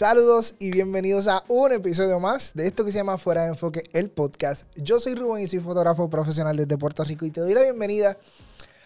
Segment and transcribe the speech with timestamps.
[0.00, 3.82] Saludos y bienvenidos a un episodio más de esto que se llama Fuera de Enfoque,
[3.92, 4.64] el podcast.
[4.74, 8.16] Yo soy Rubén y soy fotógrafo profesional desde Puerto Rico y te doy la bienvenida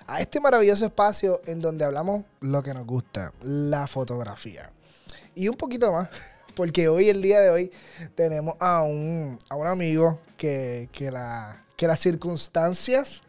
[0.09, 4.73] a este maravilloso espacio en donde hablamos lo que nos gusta, la fotografía.
[5.37, 6.09] Y un poquito más,
[6.57, 7.71] porque hoy, el día de hoy,
[8.17, 13.23] tenemos a un, a un amigo que, que, la, que las circunstancias,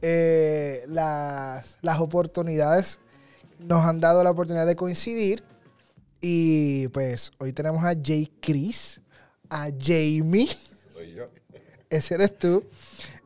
[0.00, 2.98] eh, las, las oportunidades
[3.58, 5.44] nos han dado la oportunidad de coincidir.
[6.20, 9.00] Y pues hoy tenemos a Jay Chris,
[9.50, 10.48] a Jamie.
[10.92, 11.24] Soy yo.
[11.90, 12.64] Ese eres tú.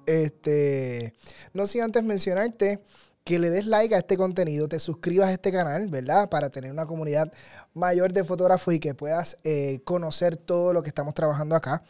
[0.06, 1.14] Este,
[1.52, 2.80] no sin antes mencionarte
[3.24, 6.28] que le des like a este contenido, te suscribas a este canal, ¿verdad?
[6.28, 7.32] Para tener una comunidad
[7.74, 11.82] mayor de fotógrafos y que puedas eh, conocer todo lo que estamos trabajando acá.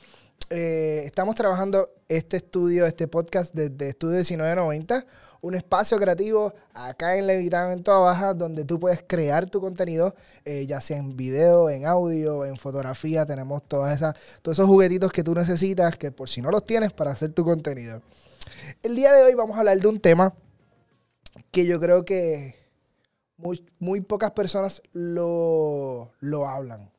[0.51, 5.07] Eh, estamos trabajando este estudio, este podcast desde Estudio 1990
[5.43, 10.15] un espacio creativo acá en Levitán, en toda baja, donde tú puedes crear tu contenido,
[10.45, 13.25] eh, ya sea en video, en audio, en fotografía.
[13.25, 16.93] Tenemos todas esas, todos esos juguetitos que tú necesitas, que por si no los tienes,
[16.93, 18.03] para hacer tu contenido.
[18.83, 20.35] El día de hoy vamos a hablar de un tema
[21.51, 22.57] que yo creo que
[23.37, 26.91] muy, muy pocas personas lo, lo hablan.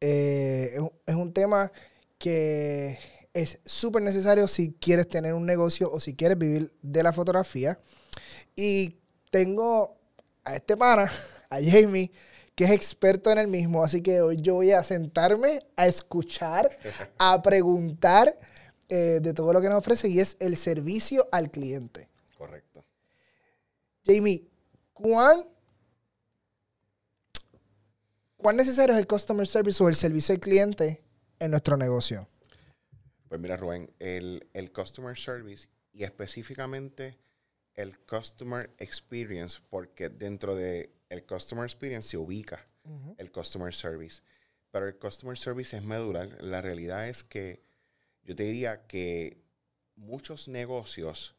[0.00, 1.70] Eh, es un tema
[2.18, 2.98] que
[3.38, 7.78] es súper necesario si quieres tener un negocio o si quieres vivir de la fotografía.
[8.56, 8.96] Y
[9.30, 9.96] tengo
[10.44, 11.10] a este pana,
[11.50, 12.10] a Jamie,
[12.56, 13.84] que es experto en el mismo.
[13.84, 16.76] Así que hoy yo voy a sentarme a escuchar,
[17.18, 18.36] a preguntar
[18.88, 22.08] eh, de todo lo que nos ofrece y es el servicio al cliente.
[22.36, 22.84] Correcto.
[24.04, 24.48] Jamie,
[24.92, 25.44] ¿cuán,
[28.36, 31.02] ¿cuán necesario es el customer service o el servicio al cliente
[31.38, 32.26] en nuestro negocio?
[33.28, 37.18] Pues mira, Rubén, el, Customer Service y específicamente
[37.74, 42.66] el Customer Experience, porque dentro del el Customer Experience se ubica
[43.18, 44.22] el Customer Service.
[44.70, 46.42] Pero el Customer Service es medular.
[46.42, 47.62] La realidad es que
[48.22, 49.42] yo te diría que
[49.94, 51.34] muchos negocios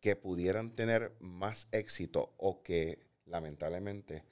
[0.00, 4.24] que pudieran tener más éxito o que lamentablemente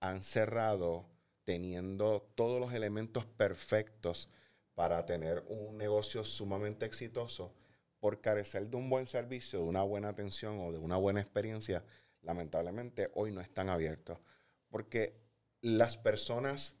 [0.00, 1.08] han cerrado
[1.44, 4.28] teniendo todos los elementos perfectos
[4.74, 7.54] para tener un negocio sumamente exitoso,
[8.00, 11.84] por carecer de un buen servicio, de una buena atención o de una buena experiencia,
[12.22, 14.18] lamentablemente hoy no están abiertos.
[14.68, 15.20] Porque
[15.60, 16.74] las personas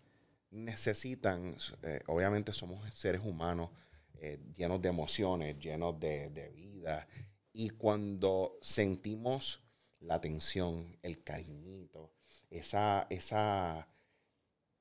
[0.50, 3.70] necesitan, eh, obviamente somos seres humanos
[4.14, 7.06] eh, llenos de emociones, llenos de, de vida,
[7.52, 9.60] y cuando sentimos
[10.00, 12.12] la atención, el cariñito,
[12.50, 13.88] esa, esa,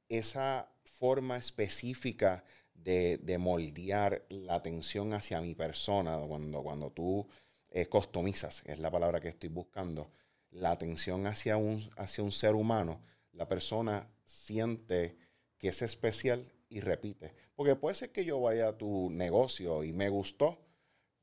[0.10, 2.44] esa forma específica
[2.84, 7.28] de, moldear la atención hacia mi persona, cuando, cuando tú
[7.70, 10.12] eh, customizas, es la palabra que estoy buscando,
[10.52, 15.18] la atención hacia un, hacia un ser humano, la persona siente
[15.58, 17.34] que es especial y repite.
[17.56, 20.60] Porque puede ser que yo vaya a tu negocio y me gustó,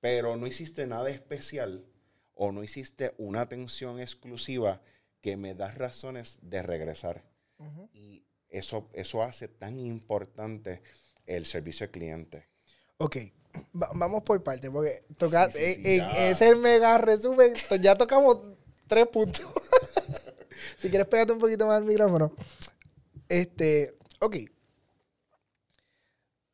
[0.01, 1.85] pero no hiciste nada especial
[2.35, 4.81] o no hiciste una atención exclusiva
[5.21, 7.25] que me da razones de regresar.
[7.93, 10.83] Y eso, eso hace tan importante
[11.29, 12.49] el servicio al cliente.
[12.97, 13.19] Ok,
[13.73, 18.39] vamos por parte, porque toca, en, ese mega resumen, ya tocamos
[18.89, 19.47] tres puntos.
[20.77, 22.33] si quieres, pégate un poquito más al micrófono.
[23.29, 24.37] Este, ok.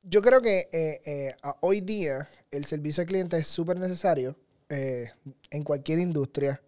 [0.03, 4.37] Yo creo que eh, eh, hoy día el servicio al cliente es súper necesario
[4.69, 5.11] eh,
[5.51, 6.61] en cualquier industria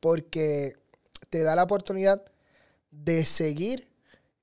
[0.00, 0.76] porque
[1.28, 2.24] te da la oportunidad
[2.90, 3.88] de seguir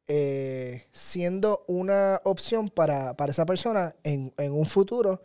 [0.08, 5.24] eh, siendo una opción para, esa persona en, un futuro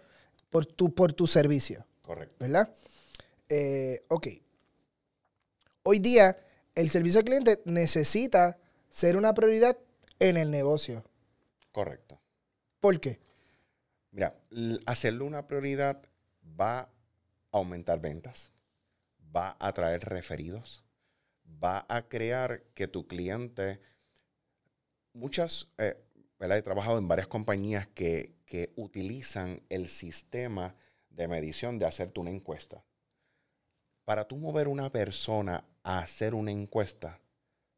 [0.50, 1.84] por tu, por tu servicio.
[2.03, 2.37] Correcto.
[2.39, 2.72] ¿Verdad?
[3.49, 4.28] Eh, ok.
[5.83, 6.39] Hoy día,
[6.75, 8.59] el servicio al cliente necesita
[8.91, 9.77] ser una prioridad
[10.19, 11.05] en el negocio.
[11.72, 12.21] Correcto.
[12.81, 13.19] ¿Por qué?
[14.12, 14.34] Mira,
[14.87, 16.03] hacerlo una prioridad
[16.59, 16.91] va a
[17.53, 18.53] aumentar ventas,
[19.34, 20.84] va a atraer referidos,
[21.63, 23.80] va a crear que tu cliente
[25.13, 25.97] muchas, eh,
[26.41, 30.77] He trabajado en varias compañías que, que utilizan el sistema
[31.10, 32.84] de medición de hacerte una encuesta.
[34.05, 37.21] Para tú mover una persona a hacer una encuesta,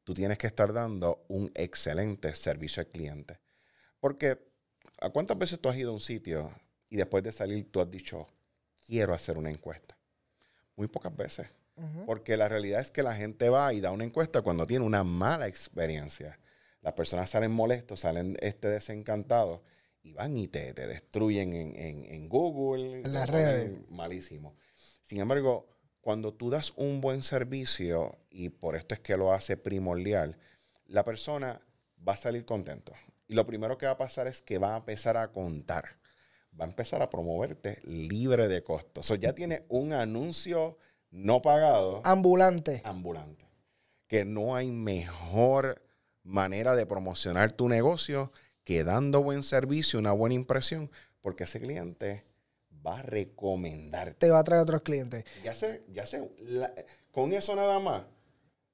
[0.04, 3.40] tú tienes que estar dando un excelente servicio al cliente.
[3.98, 4.38] Porque,
[5.00, 6.54] ¿a cuántas veces tú has ido a un sitio
[6.90, 8.28] y después de salir tú has dicho,
[8.86, 9.96] quiero hacer una encuesta?
[10.76, 11.48] Muy pocas veces.
[12.04, 15.02] Porque la realidad es que la gente va y da una encuesta cuando tiene una
[15.02, 16.38] mala experiencia
[16.82, 19.60] las personas salen molestos, salen este desencantados
[20.02, 23.02] y van y te, destruyen en, Google.
[23.02, 23.72] En las redes.
[23.90, 24.56] Malísimo.
[25.04, 25.68] Sin embargo,
[26.00, 30.38] cuando tú das un buen servicio, y por esto es que lo hace primordial,
[30.86, 31.60] la persona
[32.06, 32.94] va a salir contento.
[33.28, 35.98] Y lo primero que va a pasar es que va a empezar a contar.
[36.58, 39.04] Va a empezar a promoverte libre de costos.
[39.04, 40.78] O sea, ya tiene un anuncio
[41.10, 42.00] no pagado.
[42.04, 42.80] Ambulante.
[42.84, 43.44] Ambulante.
[44.06, 45.80] Que no hay mejor
[46.30, 48.32] manera de promocionar tu negocio
[48.64, 50.90] que dando buen servicio, una buena impresión,
[51.20, 52.24] porque ese cliente
[52.86, 54.14] va a recomendarte.
[54.14, 55.24] Te va a traer otros clientes.
[55.44, 56.30] Ya sé, ya sé,
[57.12, 58.04] con eso nada más.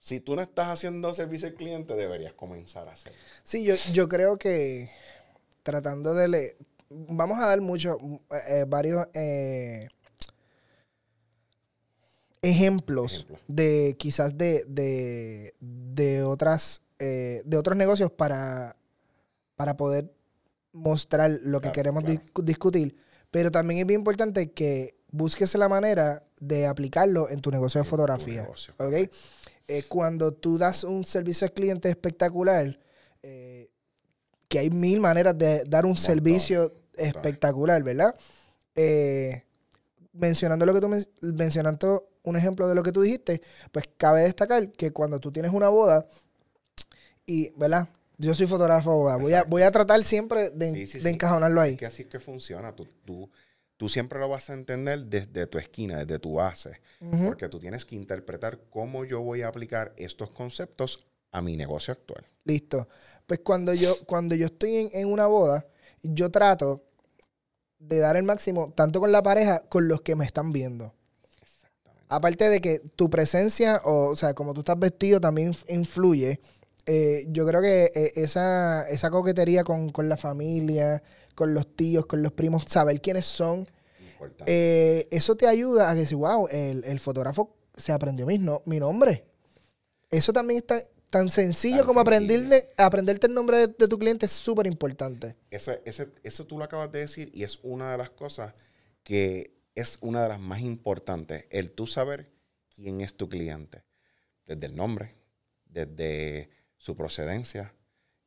[0.00, 3.19] Si tú no estás haciendo servicio al cliente, deberías comenzar a hacerlo.
[3.43, 4.88] Sí, yo, yo creo que
[5.62, 6.56] tratando de leer,
[6.88, 7.97] vamos a dar muchos,
[8.49, 9.88] eh, varios eh,
[12.43, 18.76] ejemplos, de quizás de, de, de otras, eh, de otros negocios para,
[19.56, 20.12] para poder
[20.72, 22.04] mostrar lo que queremos
[22.43, 22.96] discutir.
[23.31, 27.88] Pero también es bien importante que busques la manera de aplicarlo en tu negocio de
[27.88, 28.48] fotografía.
[29.69, 32.78] Eh, cuando tú das un servicio al cliente espectacular,
[33.22, 33.70] eh,
[34.49, 38.14] que hay mil maneras de dar un servicio espectacular, ¿verdad?
[38.76, 39.42] Eh,
[40.12, 43.42] mencionando lo que tú mencionando un ejemplo de lo que tú dijiste,
[43.72, 46.06] pues cabe destacar que cuando tú tienes una boda
[47.26, 47.88] y, ¿verdad?
[48.19, 49.17] Yo soy fotógrafo boda.
[49.17, 51.73] Voy a, voy a tratar siempre de, encajonarlo ahí.
[51.73, 52.75] Es que así es que funciona.
[52.75, 53.31] Tú, tú,
[53.76, 56.81] tú, siempre lo vas a entender desde tu esquina, desde tu base.
[57.25, 61.93] Porque tú tienes que interpretar cómo yo voy a aplicar estos conceptos a mi negocio
[61.93, 62.25] actual.
[62.44, 62.88] Listo.
[63.26, 65.67] Pues cuando yo, cuando yo estoy en, en una boda,
[66.02, 66.84] yo trato
[67.78, 70.94] de dar el máximo, tanto con la pareja, con los que me están viendo.
[72.08, 76.40] Aparte de que tu presencia, o, o sea, como tú estás vestido, también influye.
[76.87, 81.03] Eh, yo creo que eh, esa, esa coquetería con, la familia,
[81.35, 83.69] con los tíos, con los primos, saber quiénes son,
[84.47, 89.25] eh, eso te ayuda a que si, wow, el, fotógrafo se aprendió mi, mi nombre.
[90.11, 90.81] Eso también está
[91.11, 95.35] tan sencillo como aprenderle, aprenderte el nombre de, tu cliente es súper importante.
[95.50, 98.55] Eso, eso tú lo acabas de decir y es una de las cosas
[99.03, 102.31] que es una de las más importantes, el tú saber
[102.75, 103.85] quién es tu cliente,
[104.47, 105.15] desde el nombre,
[105.67, 106.49] desde
[106.87, 107.75] su procedencia.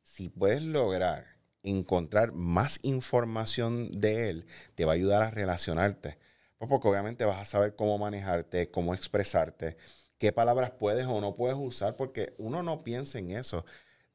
[0.02, 1.24] Si puedes lograr
[1.62, 6.18] encontrar más información de él, te va a ayudar a relacionarte.
[6.58, 9.78] Pues porque obviamente vas a saber cómo manejarte, cómo expresarte,
[10.18, 13.64] qué palabras puedes o no puedes usar, porque uno no piensa en eso.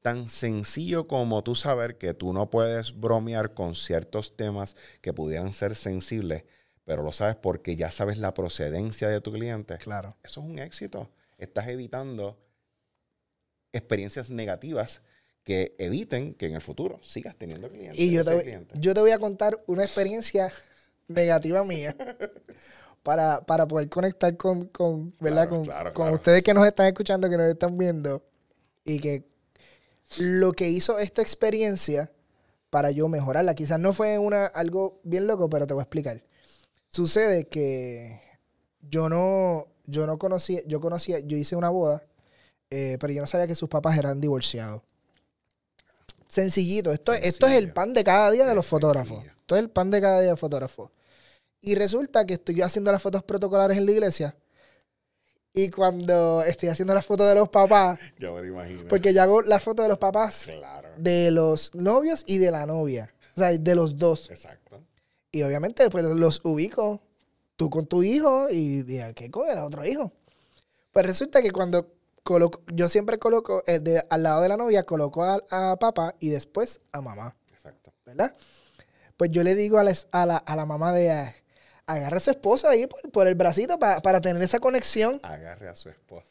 [0.04, 5.54] Tan sencillo como tú saber que tú no puedes bromear con ciertos temas que pudieran
[5.54, 6.44] ser sensibles,
[6.84, 9.80] pero lo sabes porque ya sabes la procedencia de tu cliente.
[9.80, 10.16] Claro.
[10.24, 11.10] Eso es un éxito.
[11.40, 12.45] Estás evitando
[13.77, 15.01] experiencias negativas
[15.44, 18.00] que eviten que en el futuro sigas teniendo clientes.
[18.00, 20.51] Y yo te, voy, yo te voy a contar una experiencia
[21.07, 21.95] negativa mía
[23.04, 24.72] para, poder conectar con,
[25.19, 25.48] ¿verdad?
[25.94, 28.24] con, ustedes que nos están escuchando, que nos están viendo.
[28.83, 29.24] Y que
[30.18, 32.12] lo que hizo esta experiencia
[32.72, 36.24] para yo mejorarla, quizás no fue una, algo bien loco, pero te voy a explicar.
[36.89, 38.19] Sucede que
[38.81, 42.04] yo no, yo no conocía, yo conocía, yo hice una boda
[42.75, 44.81] eh, pero yo no sabía que sus papás eran divorciados.
[46.27, 46.92] Sencillito.
[46.92, 49.24] Esto, esto es el pan de cada día de los fotógrafos.
[49.24, 50.92] Esto es el pan de cada día de los fotógrafos.
[51.62, 54.36] Y resulta que estoy yo haciendo las fotos protocolares en la iglesia.
[55.53, 57.98] Y cuando estoy haciendo las fotos de los papás.
[58.20, 58.89] Yo me lo imagino.
[58.89, 60.48] Porque yo hago las fotos de los papás.
[60.98, 63.13] De los novios y de la novia.
[63.38, 64.29] O sea, de los dos.
[64.29, 64.84] Exacto.
[65.32, 67.01] Y obviamente pues, los ubico.
[67.55, 70.12] Tú con tu hijo y dije, ¿qué con el otro hijo?
[70.91, 71.95] Pues resulta que cuando
[72.74, 77.01] yo siempre coloco, de, al lado de la novia, coloco a, papá y después a
[77.01, 77.36] mamá.
[77.53, 77.94] Exacto.
[78.05, 78.34] ¿Verdad?
[79.17, 81.34] Pues yo le digo a la, a la, mamá de, ah,
[81.86, 85.20] agarre a su esposo ahí por, el bracito para tener esa conexión.
[85.24, 86.27] Agarre a su esposa.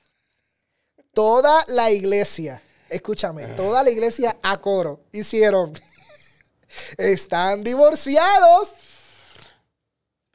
[1.12, 5.72] Toda la iglesia, escúchame, toda la iglesia a coro hicieron.
[6.98, 8.74] Están divorciados.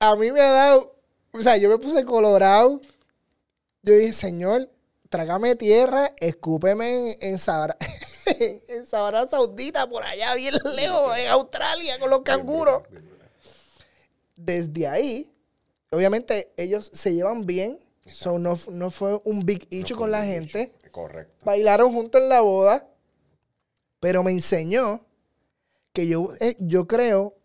[0.00, 0.96] a mí me ha dado,
[1.30, 2.80] o sea, yo me puse colorado
[3.84, 4.70] yo dije, Señor,
[5.10, 7.76] trágame tierra, escúpeme en, en Sabra,
[8.26, 12.82] en Saudita, por allá bien lejos, en Australia, con los canguros.
[14.36, 15.30] Desde ahí,
[15.90, 17.78] obviamente, ellos se llevan bien.
[18.24, 20.72] no, fue un big issue con la gente.
[20.90, 21.44] Correcto.
[21.44, 22.88] Bailaron juntos en la boda.
[24.00, 25.06] Pero me enseñó
[25.94, 27.36] que yo, eh, yo creo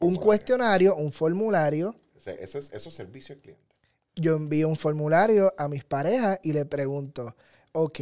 [0.00, 1.94] un, cuestionario, un formulario.
[2.16, 3.67] eso es, eso es servicio al cliente
[4.18, 7.36] yo envío un formulario a mis parejas y le pregunto,
[7.72, 8.00] ok,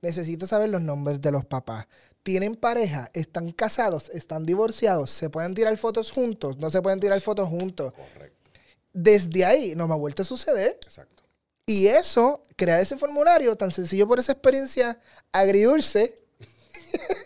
[0.00, 1.86] necesito saber los nombres de los papás.
[2.22, 3.10] ¿Tienen pareja?
[3.14, 4.10] ¿Están casados?
[4.10, 5.10] ¿Están divorciados?
[5.10, 6.58] ¿Se pueden tirar fotos juntos?
[6.58, 7.92] ¿No se pueden tirar fotos juntos?
[7.92, 8.50] Correcto.
[8.92, 10.78] Desde ahí no me ha vuelto a suceder.
[10.82, 11.22] Exacto.
[11.66, 14.98] Y eso, crear ese formulario tan sencillo por esa experiencia
[15.32, 16.14] agridulce,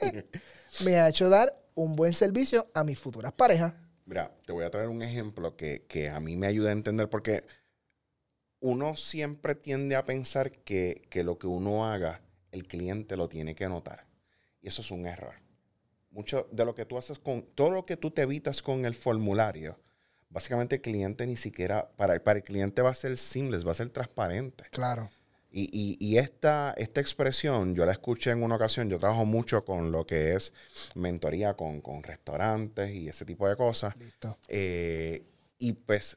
[0.85, 3.75] me ha hecho dar un buen servicio a mis futuras parejas.
[4.05, 7.09] Mira, te voy a traer un ejemplo que, que a mí me ayuda a entender
[7.09, 7.45] porque
[8.63, 13.55] uno siempre tiende a pensar que, que lo que uno haga, el cliente lo tiene
[13.55, 14.07] que notar.
[14.61, 15.35] Y eso es un error.
[16.11, 18.95] Mucho de lo que tú haces con, todo lo que tú te evitas con el
[18.95, 19.81] formulario,
[20.31, 23.75] básicamente el cliente ni siquiera, para, para el cliente va a ser seamless, va a
[23.75, 24.65] ser transparente.
[24.71, 25.11] Claro.
[25.51, 29.65] Y, y, y esta, esta expresión, yo la escuché en una ocasión, yo trabajo mucho
[29.65, 30.55] con lo que es
[30.95, 33.97] mentoría con, con restaurantes y ese tipo de cosas.
[33.97, 34.39] Listo.
[34.49, 35.27] Eh,
[35.59, 36.17] y pues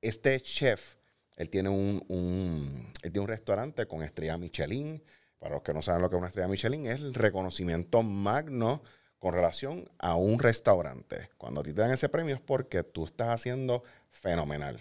[0.00, 0.96] este chef,
[1.36, 5.02] él tiene un, un- él tiene un restaurante con estrella Michelin.
[5.38, 8.82] Para los que no saben lo que es una estrella Michelin, es el reconocimiento magno
[9.18, 11.30] con relación a un restaurante.
[11.36, 14.80] Cuando a ti te dan ese premio es porque tú estás haciendo fenomenal.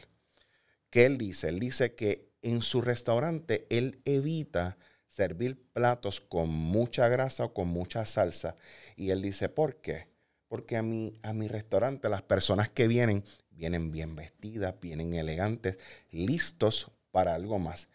[0.90, 1.50] ¿Qué él dice?
[1.50, 7.68] Él dice que en su restaurante él evita servir platos con mucha grasa o con
[7.68, 8.56] mucha salsa.
[8.96, 10.08] Y él dice, ¿por qué?
[10.48, 13.24] Porque a mi, a mi restaurante las personas que vienen,
[13.56, 15.78] vienen bien vestidas, vienen elegantes,
[16.12, 17.90] listos para algo más.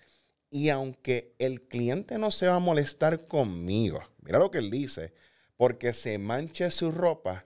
[0.50, 5.12] Y aunque el cliente no se va a molestar conmigo, mira lo que él dice,
[5.56, 7.44] porque se manche su ropa,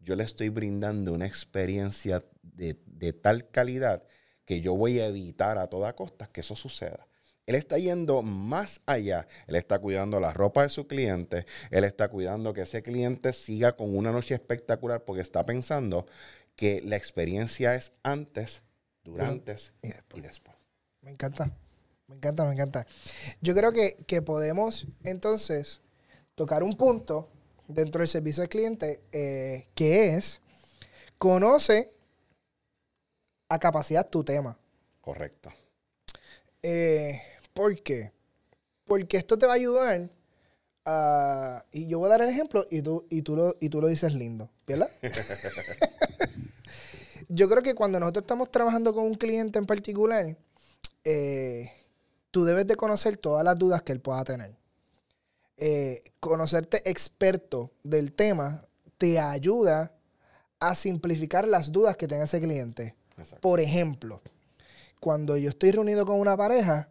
[0.00, 4.02] yo le estoy brindando una experiencia de, de tal calidad
[4.44, 7.06] que yo voy a evitar a toda costa que eso suceda.
[7.46, 9.26] Él está yendo más allá.
[9.46, 11.46] Él está cuidando la ropa de su cliente.
[11.70, 16.06] Él está cuidando que ese cliente siga con una noche espectacular porque está pensando
[16.56, 18.62] que la experiencia es antes,
[19.02, 20.18] durante Y después.
[20.18, 20.56] y después.
[21.02, 21.50] Me encanta.
[22.06, 22.86] Me encanta, me encanta.
[23.40, 25.80] Yo creo que, que podemos entonces
[26.34, 27.28] tocar un punto
[27.68, 30.40] dentro del servicio al cliente eh, que es
[31.18, 31.92] conoce
[33.48, 34.58] a capacidad tu tema.
[35.00, 35.52] Correcto.
[36.62, 37.20] Eh,
[37.52, 38.12] ¿Por qué?
[38.84, 40.10] Porque esto te va a ayudar
[40.84, 41.64] a...
[41.72, 43.88] Y yo voy a dar el ejemplo y tú, y tú, lo, y tú lo
[43.88, 44.90] dices lindo, ¿verdad?
[47.34, 50.36] yo creo que cuando nosotros estamos trabajando con un cliente en particular,
[51.02, 51.72] eh,
[52.30, 54.56] tú debes de conocer todas las dudas que él pueda tener.
[55.56, 58.64] Eh, conocerte experto del tema
[58.98, 59.92] te ayuda
[60.60, 62.94] a simplificar las dudas que tenga ese cliente.
[63.18, 63.40] Exacto.
[63.40, 64.22] Por ejemplo,
[65.00, 66.88] cuando yo estoy reunido con una pareja,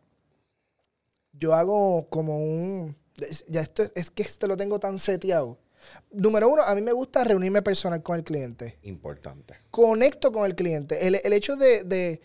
[1.32, 2.98] yo hago como un...
[3.48, 5.58] Ya esto es que esto lo tengo tan seteado.
[6.12, 8.78] Número uno, a mí me gusta reunirme personal con el cliente.
[8.84, 9.56] Importante.
[9.72, 11.08] Conecto con el cliente.
[11.08, 12.22] El, el hecho de, de,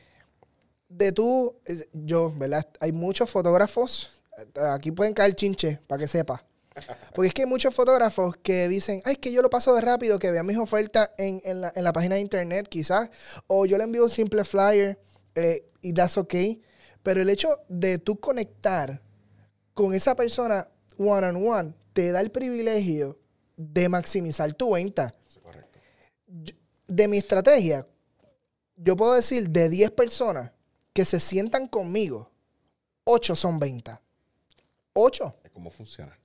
[0.89, 1.57] de tú,
[1.93, 2.67] yo, ¿verdad?
[2.81, 6.45] Hay muchos fotógrafos, eh, aquí pueden caer chinche, para que sepa.
[7.13, 10.21] Porque es que hay muchos fotógrafos que dicen, ay, que yo lo paso de rápido,
[10.21, 13.11] que vean mis ofertas en, en la, en la página de internet, quizás.
[13.49, 14.97] O yo le envío un simple flyer
[15.35, 16.63] eh, y that's okay.
[17.03, 19.03] Pero el hecho de tú conectar
[19.75, 23.19] con esa persona one on one te da el privilegio
[23.59, 25.13] de maximizar tu venta.
[25.43, 25.79] Correcto.
[26.87, 27.87] De mi estrategia,
[28.77, 30.53] yo puedo decir de 10 personas
[30.93, 32.31] que se sientan conmigo,
[33.05, 33.99] 8 son ventas.
[34.95, 35.37] 8.
[35.45, 36.17] Es como funciona.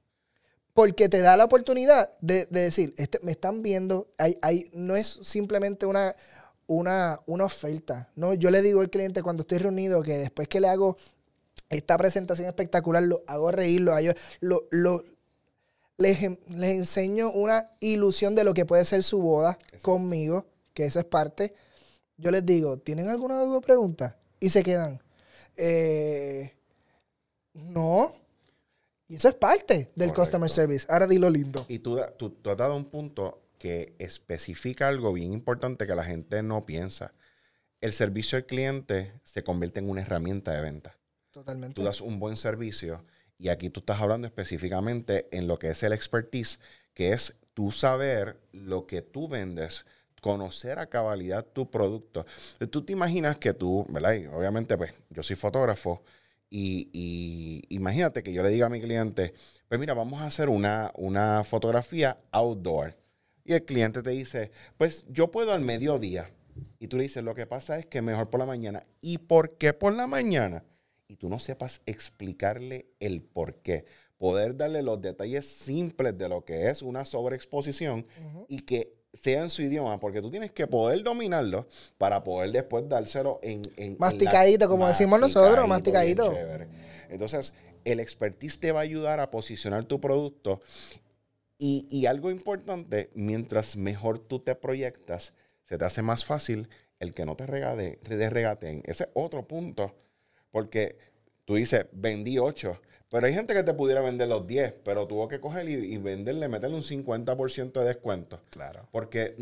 [0.74, 4.96] Porque te da la oportunidad de, de decir, este, me están viendo, hay, hay, no
[4.96, 6.16] es simplemente una,
[6.68, 8.12] una, una oferta.
[8.16, 8.34] ¿no?
[8.34, 10.98] Yo le digo al cliente cuando estoy reunido que después que le hago
[11.70, 15.04] esta presentación espectacular, lo hago reír, lo, hago- lo, lo-
[15.98, 20.86] les, en- les enseño una ilusión de lo que puede ser su boda conmigo, que
[20.86, 21.54] esa es parte.
[22.18, 24.18] Yo les digo, ¿tienen alguna duda o pregunta?
[24.40, 25.02] Y se quedan.
[25.56, 26.54] eh,
[27.54, 28.12] no.
[29.08, 30.22] Y eso es parte del Correcto.
[30.22, 30.88] customer service.
[30.90, 31.66] Ahora dilo lindo.
[31.70, 36.04] Y tú, tú, tú has dado un punto que especifica algo bien importante que la
[36.04, 37.14] gente no piensa.
[37.82, 40.98] El servicio al cliente se convierte en una herramienta de venta.
[41.32, 41.76] Totalmente.
[41.76, 43.06] Tú das un buen servicio
[43.44, 46.62] y aquí tú estás hablando específicamente en lo que es el expertise,
[46.94, 49.86] que es tú saber lo que tú vendes,
[50.22, 52.26] conocer a cabalidad tu producto.
[52.72, 54.14] Tú te imaginas que tú, ¿verdad?
[54.14, 56.04] Y obviamente, pues yo soy fotógrafo
[56.50, 59.34] y, imagínate que yo le diga a mi cliente,
[59.68, 62.96] pues mira, vamos a hacer una, una fotografía outdoor.
[63.44, 66.32] Y el cliente te dice, pues yo puedo al mediodía.
[66.80, 68.86] Y tú le dices, lo que pasa es que mejor por la mañana.
[69.02, 70.64] ¿Y por qué por la mañana?
[71.14, 73.86] Y tú no sepas explicarle el por qué.
[74.18, 78.08] Poder darle los detalles simples de lo que es una sobreexposición
[78.48, 81.68] y que sea en su idioma, porque tú tienes que poder dominarlo
[82.00, 83.62] para poder después dárselo en...
[83.78, 86.32] en- en la- Masticadito, como decimos nosotros, masticadito.
[87.12, 87.54] Entonces,
[87.86, 90.62] el expertise te va a ayudar a posicionar tu producto
[91.60, 95.34] y, y algo importante, mientras mejor tú te proyectas,
[95.70, 98.82] se te hace más fácil el que no te regate, te regateen.
[98.86, 99.96] Ese es otro punto.
[100.54, 100.98] Porque
[101.46, 102.80] tú dices, vendí 8,
[103.10, 106.48] pero hay gente que te pudiera vender los 10, pero tuvo que coger y, venderle,
[106.48, 108.40] meterle un 50% de descuento.
[108.52, 108.88] Claro.
[108.92, 109.36] Porque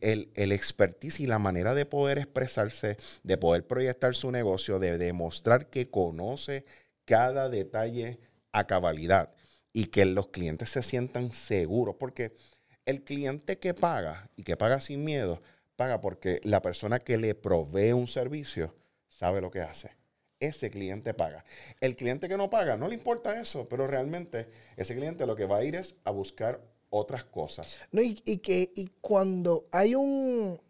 [0.00, 4.96] el, el expertise y la manera de poder expresarse, de poder proyectar su negocio, de
[4.96, 6.64] demostrar que conoce
[7.04, 8.20] cada detalle
[8.52, 9.34] a cabalidad
[9.72, 12.32] y que los clientes se sientan seguros, porque
[12.86, 15.42] el cliente que paga y que paga sin miedo,
[15.74, 18.72] paga porque la persona que le provee un servicio
[19.08, 20.03] sabe lo que hace.
[20.48, 21.44] Ese cliente paga.
[21.80, 25.46] El cliente que no paga, no le importa eso, pero realmente ese cliente lo que
[25.46, 26.60] va a ir es a buscar
[26.90, 27.76] otras cosas.
[27.92, 30.60] No, y, que y cuando hay un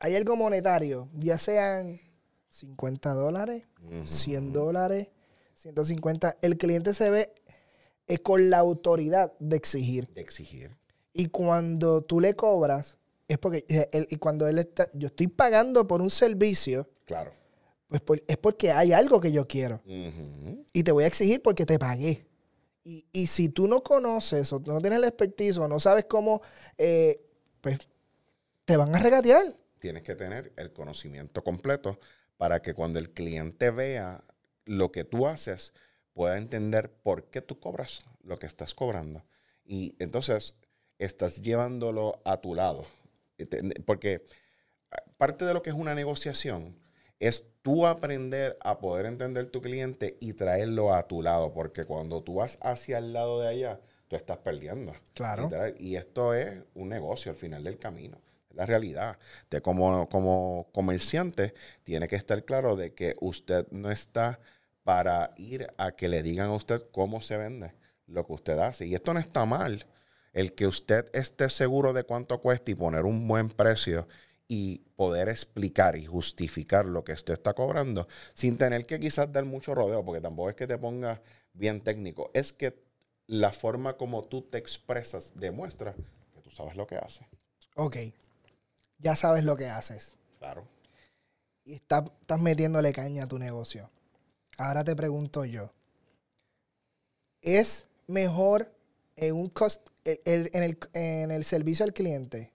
[0.00, 2.00] hay algo monetario, ya sean
[2.48, 3.64] 50 dólares,
[4.04, 5.08] 100 dólares,
[5.54, 7.32] 150, el cliente se ve
[8.06, 10.08] eh, con la autoridad de exigir.
[10.08, 10.76] De exigir.
[11.12, 15.28] Y cuando tú le cobras, es porque eh, él, y cuando él está, yo estoy
[15.28, 16.88] pagando por un servicio.
[17.06, 17.32] Claro.
[18.02, 19.80] Pues es porque hay algo que yo quiero.
[20.72, 22.26] Y te voy a exigir porque te pagué.
[22.82, 26.42] Y, si tú no conoces o no tienes el expertise o no sabes cómo,
[26.76, 27.18] eh,
[27.62, 27.78] pues
[28.66, 29.56] te van a regatear.
[29.78, 31.98] Tienes que tener el conocimiento completo
[32.36, 34.22] para que cuando el cliente vea
[34.66, 35.72] lo que tú haces,
[36.12, 39.24] pueda entender por qué tú cobras lo que estás cobrando.
[39.64, 40.54] Y entonces
[40.98, 42.84] estás llevándolo a tu lado.
[43.86, 44.26] Porque
[45.16, 46.76] parte de lo que es una negociación
[47.18, 51.52] es tú aprender a poder entender tu cliente y traerlo a tu lado.
[51.52, 54.92] Porque cuando tú vas hacia el lado de allá, tú estás perdiendo.
[55.14, 55.50] Claro.
[55.78, 58.20] Y esto es un negocio al final del camino.
[58.50, 59.18] Es la realidad.
[59.44, 64.40] Usted como, como comerciante tiene que estar claro de que usted no está
[64.82, 67.72] para ir a que le digan a usted cómo se vende
[68.06, 68.86] lo que usted hace.
[68.86, 69.86] Y esto no está mal.
[70.32, 74.06] El que usted esté seguro de cuánto cuesta y poner un buen precio
[74.46, 79.44] y poder explicar y justificar lo que usted está cobrando sin tener que quizás dar
[79.44, 82.82] mucho rodeo, porque tampoco es que te ponga bien técnico, es que
[83.26, 85.94] la forma como tú te expresas demuestra
[86.34, 87.26] que tú sabes lo que haces.
[87.76, 87.96] Ok,
[88.98, 90.14] ya sabes lo que haces.
[90.38, 90.66] Claro.
[91.64, 92.04] Y estás
[92.40, 93.90] metiéndole caña a tu negocio.
[94.58, 95.72] Ahora te pregunto yo,
[97.40, 98.70] ¿es mejor
[99.16, 102.52] en, un cost, en, el, servicio al cliente,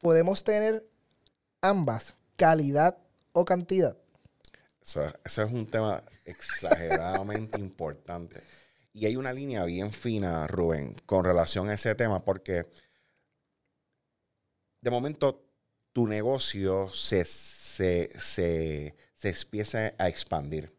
[0.00, 0.86] podemos tener
[1.60, 2.98] ambas, calidad
[3.32, 3.96] o cantidad.
[4.80, 8.42] Eso, es un tema exageradamente importante.
[8.92, 12.66] Y hay una línea bien fina, Rubén, con relación a ese tema, porque
[14.80, 15.44] de momento
[15.92, 20.74] tu negocio se, se, se, se empieza a expandir.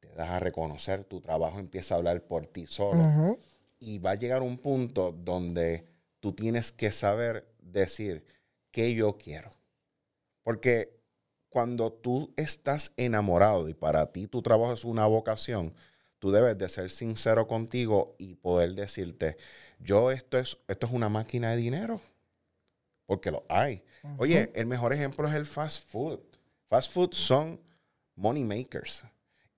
[0.00, 3.38] Te das a reconocer, tu trabajo empieza a hablar por ti solo
[3.78, 5.86] y va a llegar un punto donde
[6.20, 8.24] tú tienes que saber decir
[8.74, 9.50] qué yo quiero.
[10.42, 11.00] Porque
[11.48, 15.72] cuando tú estás enamorado y para ti tu trabajo es una vocación,
[16.18, 19.36] tú debes de ser sincero contigo y poder decirte,
[19.78, 22.00] yo esto es, esto es una máquina de dinero.
[23.06, 23.84] Porque lo hay.
[24.18, 26.20] Oye, el mejor ejemplo es el fast food.
[26.68, 27.60] Fast food son
[28.16, 29.04] money makers.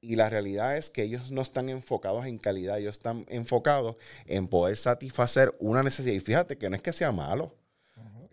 [0.03, 4.47] Y la realidad es que ellos no están enfocados en calidad, ellos están enfocados en
[4.47, 6.15] poder satisfacer una necesidad.
[6.15, 7.55] Y fíjate que no es que sea malo.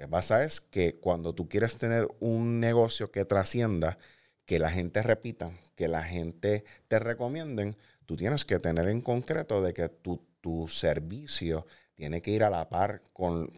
[0.04, 3.98] Que pasa es que cuando tú quieres tener un negocio que trascienda,
[4.46, 9.62] que la gente repita, que la gente te recomienden, tú tienes que tener en concreto
[9.62, 13.50] de que tu, servicio tiene que ir a la par con,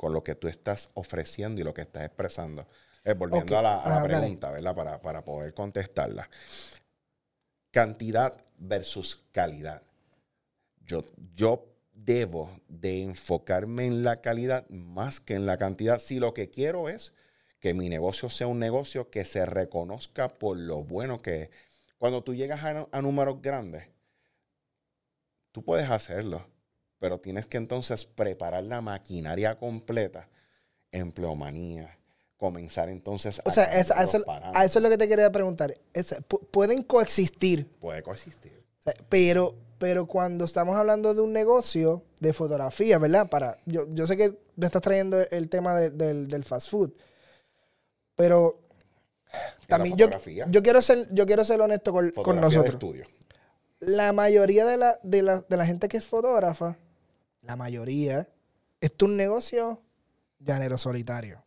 [0.00, 2.68] lo que tú estás ofreciendo y lo que estás expresando.
[3.02, 4.76] Eh, volviendo a la, ah, pregunta, ¿verdad?
[4.76, 6.30] Para, para, poder contestarla
[7.72, 9.82] cantidad versus calidad.
[10.86, 11.02] Yo,
[11.34, 11.69] yo
[12.04, 16.88] debo de enfocarme en la calidad más que en la cantidad si lo que quiero
[16.88, 17.12] es
[17.60, 21.50] que mi negocio sea un negocio que se reconozca por lo bueno que es.
[21.98, 23.84] Cuando tú llegas a, números grandes,
[25.52, 26.46] tú puedes hacerlo,
[26.98, 30.30] pero tienes que entonces preparar la maquinaria completa,
[30.90, 31.98] empleomanía,
[32.38, 33.42] comenzar entonces a...
[33.44, 35.76] O sea, a, eso, es lo que te quería preguntar.
[36.50, 37.66] pueden coexistir.
[37.78, 38.64] Puede coexistir.
[39.10, 43.30] pero, pero cuando estamos hablando de un negocio de fotografía, ¿verdad?
[43.30, 46.92] Para, yo, yo sé que me estás trayendo el tema del, fast food,
[48.14, 48.60] pero
[49.66, 50.10] también yo,
[50.50, 52.74] yo, quiero ser, yo quiero ser honesto con, con nosotros.
[52.74, 53.06] Estudio.
[53.78, 56.76] La mayoría de la, de, la, de la gente que es fotógrafa,
[57.40, 58.28] la mayoría,
[58.82, 59.80] es un negocio
[60.40, 61.42] llanero solitario.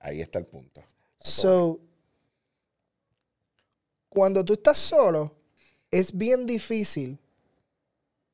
[0.00, 0.82] Ahí está el punto.
[1.18, 1.80] So,
[4.10, 5.39] cuando tú estás solo,
[5.90, 7.18] es bien difícil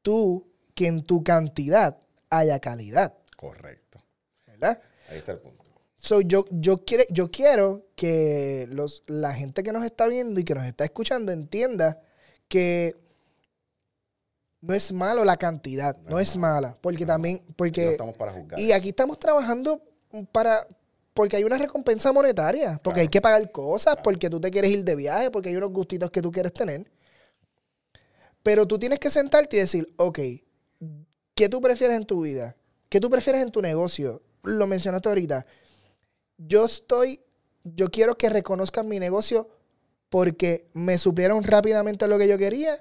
[0.03, 1.99] tú que en tu cantidad
[2.31, 3.15] haya calidad.
[3.37, 3.99] Correcto.
[4.47, 4.81] ¿Verdad?
[5.09, 5.65] Ahí está el punto.
[5.97, 10.45] So, yo, yo, quiere, yo quiero que los, la gente que nos está viendo y
[10.45, 12.01] que nos está escuchando entienda
[12.49, 12.95] que
[14.61, 17.85] no es malo la cantidad, no, es mala, porque también, porque...
[17.85, 18.61] No estamos para juzgar.
[18.61, 19.83] Y aquí estamos trabajando
[20.33, 20.67] para,
[21.15, 24.85] porque hay una recompensa monetaria, porque hay que pagar cosas, porque tú te quieres ir
[24.85, 26.87] de viaje, porque hay unos gustitos que tú quieres tener.
[28.47, 30.21] Pero tú tienes que sentarte y decir, ok,
[31.35, 32.55] ¿qué tú prefieres en tu vida?
[32.89, 34.23] ¿Qué tú prefieres en tu negocio?
[34.45, 35.45] Lo mencionaste ahorita.
[36.39, 37.19] Yo estoy,
[37.65, 39.51] yo quiero que reconozcan mi negocio
[40.11, 42.79] porque me suplieron rápidamente lo que yo quería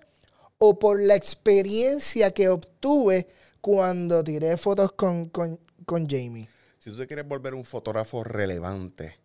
[0.60, 3.26] o por la experiencia que obtuve
[3.60, 5.32] cuando tiré fotos con,
[5.88, 6.48] Jamie.
[6.78, 9.16] Si tú te quieres volver un fotógrafo relevante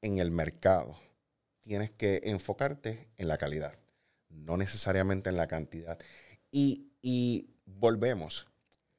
[0.00, 0.96] en el mercado,
[1.60, 3.74] tienes que enfocarte en la calidad,
[4.30, 5.98] no necesariamente en la cantidad.
[6.50, 8.46] Y, volvemos,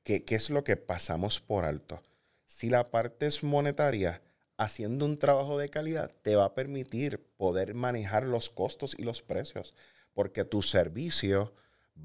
[0.04, 2.02] ¿qué es lo que pasamos por alto?
[2.46, 4.22] Si la parte es monetaria,
[4.58, 9.24] haciendo un trabajo de calidad te va a permitir poder manejar los costos y los
[9.24, 9.74] precios,
[10.14, 11.54] porque tu servicio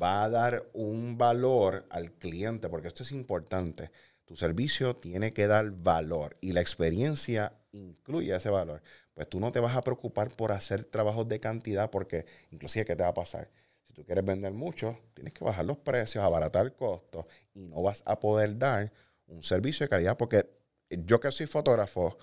[0.01, 3.91] va a dar un valor al cliente, porque esto es importante.
[4.27, 8.83] Tu servicio tiene que dar valor y la experiencia incluye ese valor.
[9.15, 12.97] Pues tú no te vas a preocupar por hacer trabajos de cantidad, porque inclusive, ¿qué
[12.97, 13.51] te va a pasar?
[13.85, 18.03] Si tú quieres vender mucho, tienes que bajar los precios, abaratar costos y no vas
[18.05, 18.93] a poder dar
[19.27, 20.47] un servicio de calidad, porque
[20.91, 22.19] yo que soy fotógrafo,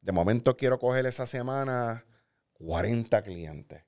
[0.00, 2.04] de momento quiero coger esa semana
[2.54, 3.82] 40 clientes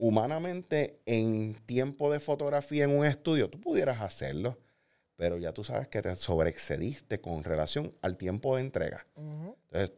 [0.00, 4.58] humanamente en tiempo de fotografía en un estudio, tú pudieras hacerlo,
[5.20, 9.06] pero ya tú sabes que te sobreexcediste con relación al tiempo de entrega.
[9.16, 9.92] Entonces,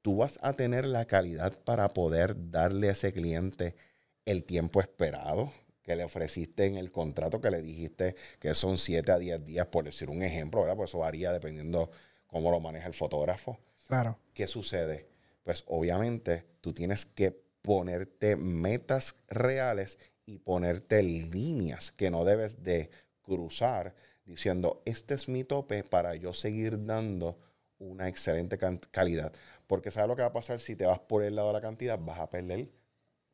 [0.00, 3.76] tú vas a tener la calidad para poder darle a ese cliente
[4.24, 9.12] el tiempo esperado que le ofreciste en el contrato que le dijiste que son 7
[9.12, 10.76] a 10 días, por decir un ejemplo, ¿verdad?
[10.76, 11.90] Pues eso varía dependiendo
[12.26, 13.58] cómo lo maneja el fotógrafo.
[13.86, 14.18] Claro.
[14.32, 15.06] ¿Qué sucede?
[15.44, 22.88] Pues obviamente tú tienes que ponerte metas reales y ponerte líneas que no debes de
[23.20, 23.94] cruzar
[24.26, 27.38] diciendo, este es mi tope para yo seguir dando
[27.78, 28.58] una excelente
[28.90, 29.32] calidad.
[29.66, 31.60] Porque ¿sabes lo que va a pasar si te vas por el lado de la
[31.60, 31.98] cantidad?
[31.98, 32.68] Vas a perder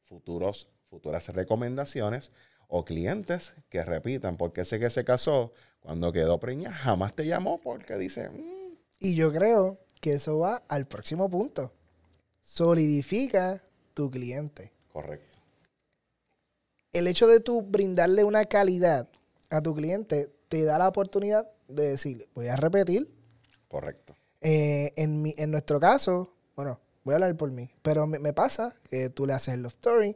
[0.02, 2.30] futuros, futuras recomendaciones
[2.68, 7.60] o clientes que repitan, porque ese que se casó, cuando quedó preña, jamás te llamó
[7.60, 8.28] porque dice...
[8.30, 8.76] Mm".
[8.98, 11.72] Y yo creo que eso va al próximo punto.
[12.40, 13.62] Solidifica
[13.94, 14.72] tu cliente.
[14.92, 15.38] Correcto.
[16.92, 19.08] El hecho de tú brindarle una calidad
[19.50, 23.10] a tu cliente te da la oportunidad de decir, voy a repetir.
[23.68, 24.14] Correcto.
[24.42, 29.08] Eh, en, en nuestro caso, bueno, voy a hablar por mí, pero me, pasa que
[29.08, 30.14] tú le haces el love story,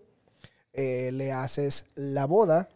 [0.74, 2.68] eh, le haces la boda,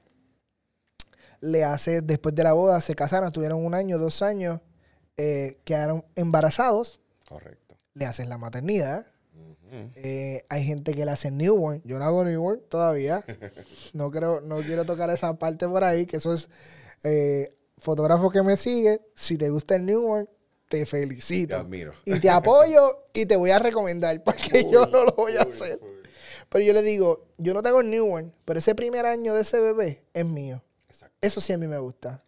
[1.42, 4.62] le haces, después de la boda, se casaron, tuvieron un año, dos años,
[5.18, 6.98] eh, quedaron embarazados.
[7.28, 7.76] Correcto.
[7.92, 9.04] Le haces la maternidad,
[9.94, 11.82] eh, hay gente que le hace newborn.
[11.84, 13.24] Yo no hago newborn todavía.
[13.92, 16.48] No creo, no quiero tocar esa parte por ahí, que eso es
[17.02, 19.00] eh, fotógrafo que me sigue.
[19.14, 20.28] Si te gusta el newborn,
[20.68, 21.56] te felicito.
[21.56, 21.92] Te admiro.
[22.04, 25.80] Y te apoyo y te voy a recomendar, porque yo no lo voy a hacer.
[26.48, 30.04] Pero yo le digo, yo no tengo newborn, pero ese primer año de ese bebé
[30.14, 30.62] es mío.
[31.20, 32.22] Eso sí a mí me gusta.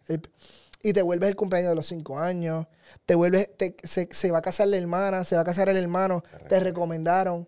[0.81, 2.67] Y te vuelves el cumpleaños de los cinco años
[3.05, 3.49] te vuelves,
[3.83, 7.47] se, va a casar la hermana, se va a casar el hermano, te recomendaron.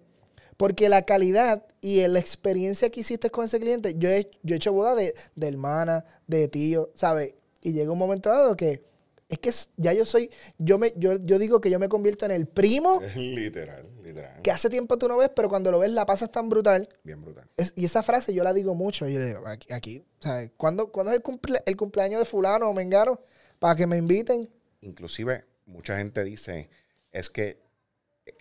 [0.58, 4.58] Porque la calidad y la experiencia que hiciste con ese cliente, yo he, yo he
[4.58, 7.34] hecho boda de, hermana, de tío, ¿sabes?
[7.62, 8.84] Y llega un momento dado que
[9.28, 12.46] es que ya yo soy, yo me, yo, digo que yo me convierto en el
[12.46, 13.02] primo.
[13.16, 14.42] literal, literal.
[14.44, 16.88] Que hace tiempo tú no ves, pero cuando lo ves la pasas tan brutal.
[17.04, 17.50] Bien brutal.
[17.76, 19.08] y esa frase yo la digo mucho.
[19.08, 20.52] Yo le digo, aquí, aquí ¿sabes?
[20.56, 23.20] ¿Cuándo, es el, el cumpleaños de fulano o mengano?
[23.60, 24.50] Para que me inviten
[24.86, 26.70] inclusive mucha gente dice,
[27.12, 27.60] es que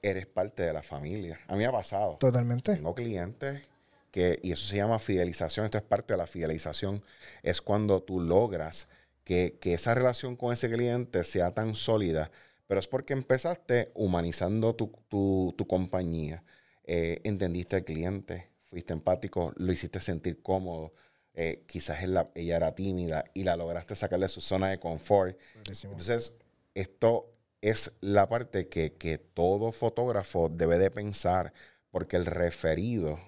[0.02, 1.40] eres parte de la familia.
[1.48, 2.16] A mí me ha pasado.
[2.18, 2.74] Totalmente.
[2.74, 3.62] Tengo clientes
[4.11, 7.02] que, y eso se llama fidelización, esto es parte de la fidelización,
[7.42, 8.87] es cuando tú logras
[9.24, 12.30] que, esa relación con ese cliente sea tan sólida,
[12.66, 16.44] pero es porque empezaste humanizando tu, compañía,
[16.85, 20.92] eh, entendiste al cliente, fuiste empático, lo hiciste sentir cómodo,
[21.35, 25.37] eh, quizás ella, era tímida y la lograste sacarle de su zona de confort.
[25.57, 26.35] Entonces,
[26.75, 31.53] esto es la parte que, todo fotógrafo debe de pensar,
[31.90, 33.18] porque el referido,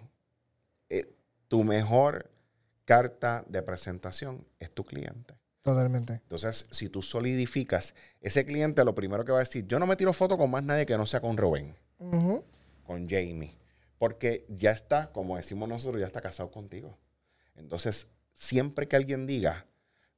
[0.89, 1.13] eh,
[1.49, 2.31] tu mejor
[2.85, 5.35] carta de presentación es tu cliente.
[5.63, 6.13] Totalmente.
[6.13, 9.97] Entonces, si tú solidificas, ese cliente lo primero que va a decir, yo no me
[9.97, 11.75] tiro foto con más nadie que no sea con Rubén,
[12.85, 13.57] con Jamie,
[13.99, 16.97] porque ya está, como decimos nosotros, ya está casado contigo.
[17.57, 19.67] Entonces, siempre que alguien diga,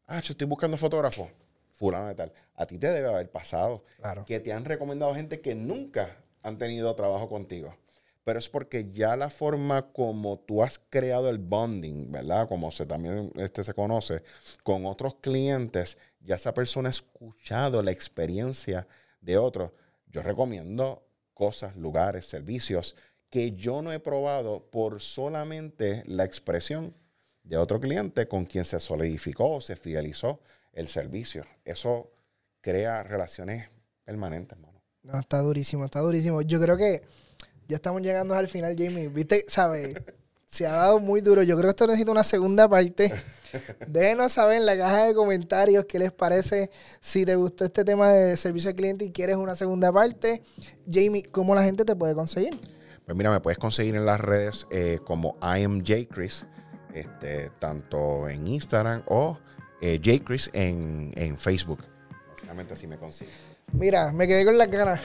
[0.07, 1.31] ah, yo estoy buscando fotógrafo,
[1.73, 4.25] fulano de tal, a ti te debe haber pasado claro.
[4.25, 7.77] que te han recomendado gente que nunca han tenido trabajo contigo.
[8.25, 12.47] Pero es porque ya la forma como tú has creado el bonding, ¿verdad?
[12.47, 14.23] Como se también este, se conoce,
[14.63, 18.87] con otros clientes, ya esa persona ha escuchado la experiencia
[19.23, 19.73] de otros.
[20.09, 22.97] Yo recomiendo cosas, lugares, servicios
[23.31, 26.95] que yo no he probado por solamente la expresión
[27.49, 30.41] de otro cliente con quien se solidificó, se fidelizó
[30.73, 31.47] el servicio.
[31.65, 32.11] Eso
[32.61, 33.69] crea relaciones
[34.05, 34.83] permanentes, hermano.
[35.03, 36.43] No, está durísimo, está durísimo.
[36.43, 37.03] Yo creo que
[37.67, 39.09] ya estamos llegando al final, Jamie.
[39.09, 39.97] Viste, ¿sabes?
[40.45, 41.43] Se ha dado muy duro.
[41.43, 43.13] Yo creo que esto necesita una segunda parte.
[43.89, 46.71] Déjenos saber en la caja de comentarios qué les parece.
[47.01, 50.43] Si te gustó este tema de servicio al cliente y quieres una segunda parte.
[50.91, 52.61] Jamie, ¿cómo la gente te puede conseguir?
[53.07, 56.45] Pues mira, me puedes conseguir en las redes eh, como I am Chris,
[56.95, 59.39] este, tanto en Instagram o
[59.81, 61.81] eh, Chris en, en Facebook.
[62.31, 63.35] Básicamente así me consigues.
[63.73, 65.01] Mira, me quedé con las ganas.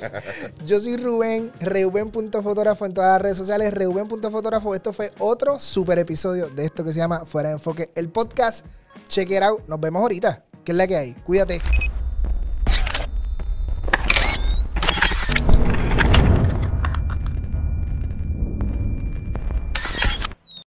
[0.66, 4.74] Yo soy Rubén, reuben.fotógrafo en todas las redes sociales, reuben.fotógrafo.
[4.74, 8.64] Esto fue otro super episodio de esto que se llama Fuera de Enfoque, el podcast.
[9.08, 9.66] Check it out.
[9.66, 10.44] Nos vemos ahorita.
[10.64, 11.14] ¿Qué es la que hay?
[11.14, 11.60] Cuídate.